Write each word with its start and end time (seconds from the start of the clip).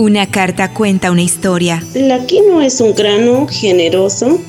Una 0.00 0.30
carta 0.30 0.72
cuenta 0.72 1.10
una 1.10 1.20
historia. 1.20 1.84
La 1.92 2.24
quinoa 2.24 2.64
es 2.64 2.80
un 2.80 2.94
grano 2.94 3.46
generoso. 3.46 4.40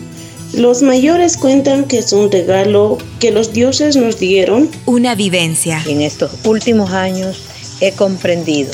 Los 0.54 0.82
mayores 0.82 1.36
cuentan 1.36 1.84
que 1.90 1.98
es 1.98 2.14
un 2.14 2.32
regalo 2.32 2.98
que 3.20 3.32
los 3.32 3.52
dioses 3.52 3.98
nos 3.98 4.18
dieron. 4.18 4.70
Una 4.86 5.14
vivencia. 5.14 5.84
En 5.90 6.00
estos 6.00 6.32
últimos 6.46 6.92
años 6.92 7.44
he 7.82 7.92
comprendido 7.92 8.72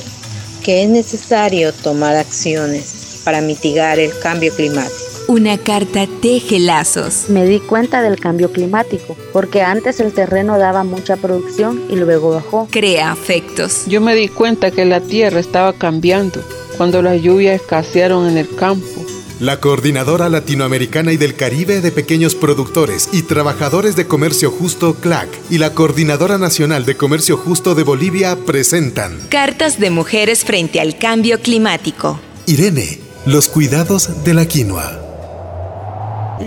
que 0.63 0.83
es 0.83 0.89
necesario 0.89 1.73
tomar 1.73 2.15
acciones 2.15 3.21
para 3.23 3.41
mitigar 3.41 3.97
el 3.97 4.11
cambio 4.19 4.53
climático. 4.53 4.93
Una 5.29 5.57
carta 5.57 6.07
teje 6.21 6.59
lazos. 6.59 7.25
Me 7.27 7.47
di 7.47 7.59
cuenta 7.59 8.03
del 8.03 8.19
cambio 8.19 8.51
climático, 8.51 9.17
porque 9.33 9.63
antes 9.63 9.99
el 9.99 10.13
terreno 10.13 10.59
daba 10.59 10.83
mucha 10.83 11.17
producción 11.17 11.81
y 11.89 11.95
luego 11.95 12.29
bajó. 12.29 12.67
Crea 12.69 13.11
afectos. 13.11 13.85
Yo 13.87 13.99
me 13.99 14.13
di 14.13 14.27
cuenta 14.27 14.69
que 14.69 14.85
la 14.85 15.01
tierra 15.01 15.39
estaba 15.39 15.73
cambiando 15.73 16.39
cuando 16.77 17.01
las 17.01 17.21
lluvias 17.21 17.59
escasearon 17.59 18.27
en 18.29 18.37
el 18.37 18.55
campo. 18.55 19.05
La 19.39 19.59
Coordinadora 19.59 20.29
Latinoamericana 20.29 21.11
y 21.13 21.17
del 21.17 21.35
Caribe 21.35 21.79
de 21.79 21.91
Pequeños 21.91 22.33
Productores 22.33 23.09
y 23.11 23.21
Trabajadores 23.21 23.95
de 23.95 24.07
Comercio 24.07 24.49
Justo 24.49 24.95
CLAC 24.95 25.29
y 25.51 25.59
la 25.59 25.73
Coordinadora 25.73 26.39
Nacional 26.39 26.85
de 26.85 26.97
Comercio 26.97 27.37
Justo 27.37 27.75
de 27.75 27.83
Bolivia 27.83 28.35
presentan 28.47 29.19
Cartas 29.29 29.79
de 29.79 29.91
mujeres 29.91 30.43
frente 30.43 30.79
al 30.79 30.97
cambio 30.97 31.39
climático. 31.39 32.19
Irene, 32.47 32.99
los 33.27 33.47
cuidados 33.47 34.23
de 34.23 34.33
la 34.33 34.47
quinoa. 34.47 35.03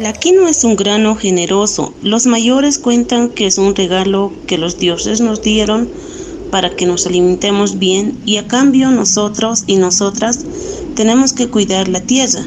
La 0.01 0.12
quinoa 0.12 0.51
es 0.51 0.65
un 0.65 0.74
grano 0.74 1.15
generoso. 1.15 1.95
Los 2.02 2.27
mayores 2.27 2.79
cuentan 2.79 3.29
que 3.29 3.47
es 3.47 3.59
un 3.59 3.77
regalo 3.77 4.33
que 4.49 4.59
los 4.59 4.79
dioses 4.79 5.21
nos 5.21 5.43
dieron 5.43 5.88
para 6.51 6.71
que 6.71 6.87
nos 6.87 7.07
alimentemos 7.07 7.79
bien 7.79 8.19
y 8.27 8.37
a 8.37 8.47
cambio 8.47 8.91
nosotros 8.91 9.65
y 9.66 9.77
nosotras 9.77 10.45
tenemos 10.95 11.33
que 11.33 11.49
cuidar 11.49 11.88
la 11.88 12.01
tierra. 12.01 12.45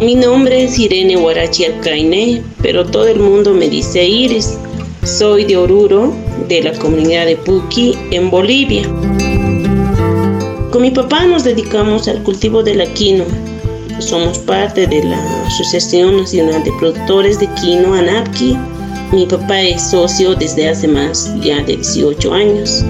Mi 0.00 0.16
nombre 0.16 0.64
es 0.64 0.78
Irene 0.78 1.16
Huarachi 1.16 1.64
Alcaine, 1.64 2.42
pero 2.60 2.84
todo 2.84 3.06
el 3.06 3.20
mundo 3.20 3.54
me 3.54 3.68
dice 3.68 4.04
Iris. 4.04 4.58
Soy 5.04 5.44
de 5.44 5.56
Oruro, 5.56 6.12
de 6.48 6.62
la 6.62 6.72
comunidad 6.74 7.26
de 7.26 7.36
Puqui, 7.36 7.94
en 8.10 8.30
Bolivia. 8.30 8.82
Con 10.70 10.82
mi 10.82 10.90
papá 10.90 11.24
nos 11.26 11.44
dedicamos 11.44 12.08
al 12.08 12.22
cultivo 12.22 12.62
de 12.62 12.74
la 12.74 12.86
quinoa. 12.94 13.26
Somos 13.98 14.38
parte 14.38 14.86
de 14.86 15.04
la 15.04 15.46
Asociación 15.46 16.16
Nacional 16.16 16.64
de 16.64 16.72
Productores 16.80 17.38
de 17.38 17.46
Quinoa, 17.54 18.00
ANAPQUI. 18.00 18.56
Mi 19.12 19.26
papá 19.26 19.60
es 19.60 19.90
socio 19.90 20.34
desde 20.34 20.70
hace 20.70 20.88
más 20.88 21.30
ya 21.42 21.62
de 21.62 21.76
18 21.76 22.32
años. 22.32 22.82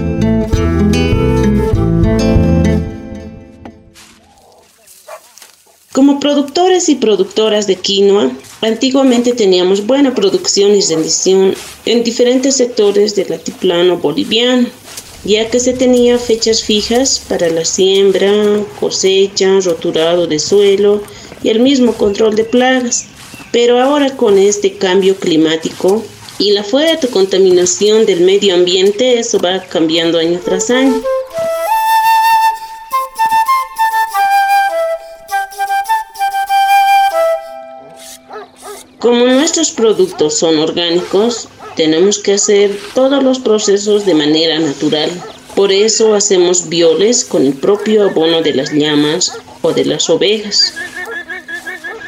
Como 5.91 6.21
productores 6.21 6.87
y 6.87 6.95
productoras 6.95 7.67
de 7.67 7.75
quinoa, 7.75 8.31
antiguamente 8.61 9.33
teníamos 9.33 9.85
buena 9.85 10.15
producción 10.15 10.73
y 10.73 10.81
rendición 10.81 11.55
en 11.85 12.03
diferentes 12.05 12.55
sectores 12.55 13.15
del 13.15 13.33
altiplano 13.33 13.97
boliviano 13.97 14.69
ya 15.25 15.49
que 15.49 15.59
se 15.59 15.73
tenía 15.73 16.17
fechas 16.17 16.63
fijas 16.63 17.21
para 17.29 17.49
la 17.49 17.63
siembra, 17.63 18.29
cosecha, 18.79 19.59
roturado 19.61 20.27
de 20.27 20.39
suelo 20.39 21.01
y 21.41 21.49
el 21.49 21.59
mismo 21.59 21.93
control 21.93 22.35
de 22.35 22.43
plagas. 22.43 23.05
Pero 23.51 23.79
ahora 23.79 24.17
con 24.17 24.37
este 24.37 24.73
cambio 24.77 25.15
climático 25.15 26.03
y 26.43 26.51
la 26.51 26.61
fuerte 26.65 27.07
contaminación 27.07 28.05
del 28.05 28.19
medio 28.19 28.53
ambiente, 28.53 29.17
eso 29.17 29.39
va 29.39 29.61
cambiando 29.61 30.19
año 30.19 30.41
tras 30.43 30.69
año. 30.69 31.01
Como 38.99 39.25
nuestros 39.25 39.71
productos 39.71 40.37
son 40.37 40.59
orgánicos, 40.59 41.47
tenemos 41.77 42.19
que 42.19 42.33
hacer 42.33 42.77
todos 42.93 43.23
los 43.23 43.39
procesos 43.39 44.05
de 44.05 44.13
manera 44.13 44.59
natural. 44.59 45.11
Por 45.55 45.71
eso 45.71 46.13
hacemos 46.13 46.67
violes 46.67 47.23
con 47.23 47.45
el 47.45 47.53
propio 47.53 48.03
abono 48.03 48.41
de 48.41 48.53
las 48.53 48.73
llamas 48.73 49.31
o 49.61 49.71
de 49.71 49.85
las 49.85 50.09
ovejas. 50.09 50.73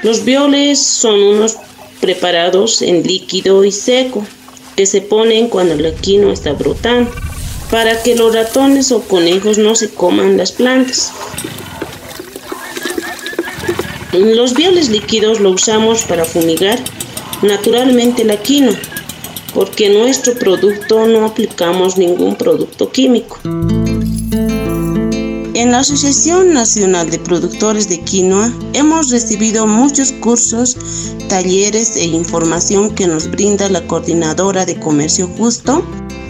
Los 0.04 0.26
violes 0.26 0.86
son 0.86 1.24
unos 1.24 1.56
preparados 2.02 2.82
en 2.82 3.04
líquido 3.04 3.64
y 3.64 3.72
seco 3.72 4.26
que 4.76 4.86
se 4.86 5.02
ponen 5.02 5.48
cuando 5.48 5.76
la 5.76 5.92
quinoa 5.92 6.34
está 6.34 6.54
brotando 6.54 7.12
para 7.72 8.02
que 8.04 8.16
los 8.16 8.34
ratones 8.34 8.92
o 8.92 9.02
conejos 9.02 9.58
no 9.58 9.76
se 9.76 9.90
coman 9.90 10.38
las 10.38 10.52
plantas. 10.52 11.12
Los 14.14 14.54
violes 14.54 14.90
líquidos 14.90 15.40
lo 15.40 15.52
usamos 15.52 16.04
para 16.04 16.26
fumigar 16.26 16.80
naturalmente 17.42 18.24
la 18.24 18.38
quinoa 18.38 18.78
porque 19.56 19.88
en 19.88 19.94
nuestro 20.00 20.34
producto 20.34 21.08
no 21.08 21.26
aplicamos 21.26 21.98
ningún 21.98 22.36
producto 22.36 22.92
químico. 22.92 23.40
En 25.66 25.72
la 25.72 25.80
Asociación 25.80 26.54
Nacional 26.54 27.10
de 27.10 27.18
Productores 27.18 27.90
de 27.90 28.00
Quinoa 28.00 28.54
hemos 28.74 29.10
recibido 29.10 29.66
muchos 29.66 30.12
cursos, 30.12 30.78
talleres 31.28 31.96
e 31.96 32.06
información 32.06 32.94
que 32.94 33.08
nos 33.08 33.32
brinda 33.32 33.68
la 33.70 33.82
Coordinadora 33.88 34.68
de 34.68 34.80
Comercio 34.80 35.28
Justo 35.28 35.84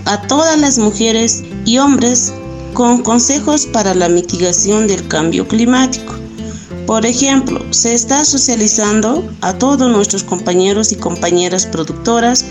a 0.06 0.25
todas 0.28 0.57
las 0.57 0.78
mujeres 0.78 1.44
y 1.66 1.79
hombres 1.79 2.31
con 2.73 3.03
consejos 3.03 3.66
para 3.66 3.94
la 3.94 4.07
mitigación 4.07 4.88
del 4.88 5.06
cambio 5.09 5.46
climático. 5.46 6.13
Por 6.88 7.06
ejemplo, 7.06 7.59
se 7.72 7.94
está 7.94 8.23
socializando 8.23 9.29
a 9.41 9.52
todos 9.57 9.91
nuestros 9.91 10.23
compañeros 10.23 10.94
y 10.94 10.96
compañeras 10.96 11.66
productoras 11.66 12.46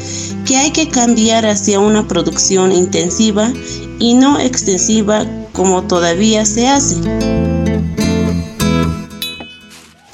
que 0.45 0.59
hay 0.59 0.71
que 0.71 0.91
cambiar 0.91 1.47
hacia 1.47 1.81
una 1.81 2.07
producción 2.07 2.73
intensiva 2.73 3.51
y 3.99 4.13
no 4.13 4.39
extensiva 4.39 5.25
como 5.55 5.85
todavía 5.85 6.45
se 6.45 6.69
hace. 6.69 6.97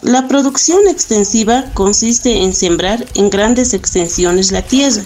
La 0.02 0.28
producción 0.28 0.86
extensiva 0.88 1.64
consiste 1.74 2.42
en 2.42 2.54
sembrar 2.54 3.04
en 3.14 3.30
grandes 3.30 3.74
extensiones 3.74 4.52
la 4.52 4.62
tierra, 4.62 5.02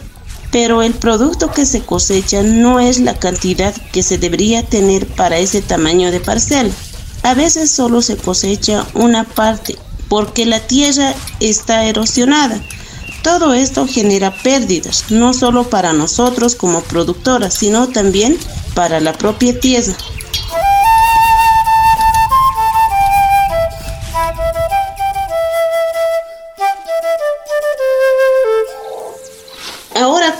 pero 0.50 0.82
el 0.82 0.92
producto 0.92 1.50
que 1.50 1.64
se 1.66 1.80
cosecha 1.80 2.42
no 2.42 2.80
es 2.80 3.00
la 3.00 3.18
cantidad 3.18 3.74
que 3.92 4.02
se 4.02 4.18
debería 4.18 4.62
tener 4.62 5.06
para 5.06 5.38
ese 5.38 5.62
tamaño 5.62 6.10
de 6.10 6.20
parcela. 6.20 6.70
A 7.22 7.34
veces 7.34 7.70
solo 7.70 8.02
se 8.02 8.16
cosecha 8.16 8.86
una 8.94 9.24
parte 9.24 9.78
porque 10.08 10.46
la 10.46 10.60
tierra 10.60 11.14
está 11.40 11.84
erosionada. 11.84 12.60
Todo 13.22 13.54
esto 13.54 13.86
genera 13.86 14.34
pérdidas, 14.42 15.06
no 15.10 15.32
solo 15.32 15.64
para 15.64 15.92
nosotros 15.92 16.54
como 16.54 16.82
productoras, 16.82 17.54
sino 17.54 17.88
también 17.88 18.36
para 18.74 19.00
la 19.00 19.12
propia 19.12 19.58
tierra. 19.58 19.94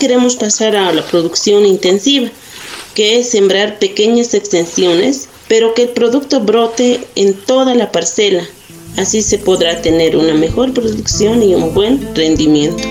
Queremos 0.05 0.35
pasar 0.35 0.75
a 0.75 0.93
la 0.93 1.01
producción 1.01 1.65
intensiva, 1.65 2.29
que 2.93 3.17
es 3.17 3.31
sembrar 3.31 3.79
pequeñas 3.79 4.35
extensiones 4.35 5.29
pero 5.47 5.73
que 5.73 5.83
el 5.83 5.89
producto 5.89 6.41
brote 6.41 7.07
en 7.15 7.33
toda 7.33 7.73
la 7.73 7.91
parcela. 7.91 8.43
Así 8.97 9.23
se 9.23 9.39
podrá 9.39 9.81
tener 9.81 10.15
una 10.15 10.35
mejor 10.35 10.73
producción 10.73 11.41
y 11.41 11.55
un 11.55 11.73
buen 11.73 12.15
rendimiento. 12.15 12.83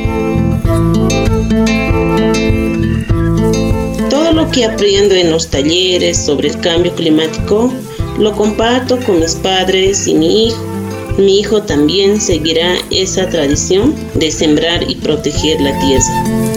Todo 4.10 4.32
lo 4.32 4.50
que 4.50 4.64
aprendo 4.64 5.14
en 5.14 5.30
los 5.30 5.48
talleres 5.48 6.18
sobre 6.18 6.48
el 6.48 6.58
cambio 6.58 6.92
climático 6.96 7.72
lo 8.18 8.32
comparto 8.32 8.98
con 9.06 9.20
mis 9.20 9.36
padres 9.36 10.08
y 10.08 10.14
mi 10.14 10.48
hijo. 10.48 10.64
Mi 11.16 11.38
hijo 11.38 11.62
también 11.62 12.20
seguirá 12.20 12.74
esa 12.90 13.28
tradición 13.28 13.94
de 14.14 14.32
sembrar 14.32 14.90
y 14.90 14.96
proteger 14.96 15.60
la 15.60 15.78
tierra. 15.78 16.53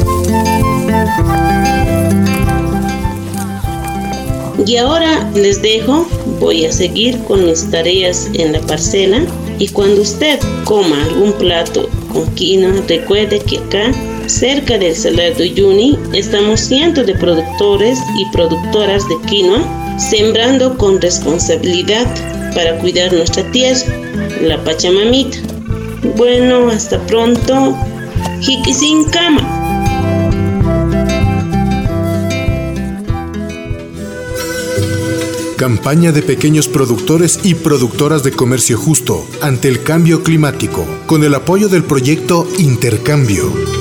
Y 4.67 4.75
ahora 4.75 5.31
les 5.33 5.61
dejo, 5.61 6.05
voy 6.41 6.65
a 6.65 6.73
seguir 6.73 7.17
con 7.23 7.45
mis 7.45 7.71
tareas 7.71 8.29
en 8.33 8.51
la 8.51 8.59
parcela 8.59 9.25
y 9.59 9.69
cuando 9.69 10.01
usted 10.01 10.37
coma 10.65 11.01
algún 11.05 11.31
plato 11.31 11.87
con 12.11 12.25
quinoa, 12.35 12.73
recuerde 12.85 13.39
que 13.39 13.59
acá, 13.59 13.93
cerca 14.25 14.77
del 14.77 14.93
Salar 14.93 15.33
de 15.37 15.51
Uyuni, 15.51 15.97
estamos 16.13 16.59
cientos 16.59 17.07
de 17.07 17.15
productores 17.15 17.97
y 18.19 18.25
productoras 18.33 19.07
de 19.07 19.15
quinoa 19.29 19.63
sembrando 19.97 20.77
con 20.77 20.99
responsabilidad 20.99 22.05
para 22.53 22.77
cuidar 22.79 23.13
nuestra 23.13 23.49
tierra, 23.53 23.79
la 24.41 24.61
Pachamamita. 24.65 25.37
Bueno, 26.17 26.69
hasta 26.69 26.99
pronto. 27.07 27.73
sin 28.41 29.05
Campaña 35.57 36.11
de 36.11 36.21
pequeños 36.21 36.67
productores 36.67 37.39
y 37.43 37.55
productoras 37.55 38.21
de 38.21 38.31
comercio 38.31 38.77
justo 38.77 39.25
ante 39.41 39.67
el 39.67 39.81
cambio 39.81 40.21
climático, 40.21 40.85
con 41.07 41.23
el 41.23 41.33
apoyo 41.33 41.67
del 41.67 41.83
proyecto 41.83 42.47
Intercambio. 42.59 43.76